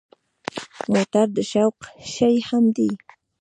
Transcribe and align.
موټر 0.93 1.25
د 1.35 1.37
شوق 1.51 1.77
شی 2.13 2.35
هم 2.47 2.63
دی. 2.75 2.89